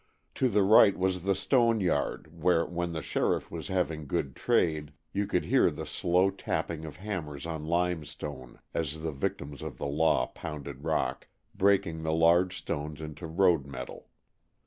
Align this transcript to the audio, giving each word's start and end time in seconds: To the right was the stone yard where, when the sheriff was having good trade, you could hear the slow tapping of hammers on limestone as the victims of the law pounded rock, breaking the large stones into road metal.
To 0.33 0.49
the 0.49 0.63
right 0.63 0.97
was 0.97 1.21
the 1.21 1.35
stone 1.35 1.79
yard 1.79 2.41
where, 2.41 2.65
when 2.65 2.91
the 2.91 3.03
sheriff 3.03 3.51
was 3.51 3.67
having 3.67 4.07
good 4.07 4.35
trade, 4.35 4.93
you 5.13 5.27
could 5.27 5.45
hear 5.45 5.69
the 5.69 5.85
slow 5.85 6.31
tapping 6.31 6.85
of 6.85 6.95
hammers 6.97 7.45
on 7.45 7.65
limestone 7.67 8.57
as 8.73 9.03
the 9.03 9.11
victims 9.11 9.61
of 9.61 9.77
the 9.77 9.85
law 9.85 10.25
pounded 10.25 10.83
rock, 10.83 11.27
breaking 11.53 12.01
the 12.01 12.13
large 12.13 12.57
stones 12.57 12.99
into 12.99 13.27
road 13.27 13.67
metal. 13.67 14.09